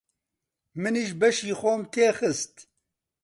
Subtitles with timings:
[0.81, 2.55] منیش بەشی خۆم تێ خست.